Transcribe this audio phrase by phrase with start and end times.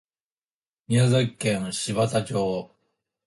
[0.87, 2.73] 宮城県柴田町